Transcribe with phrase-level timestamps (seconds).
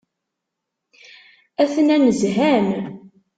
[1.61, 2.67] Atnan zhan.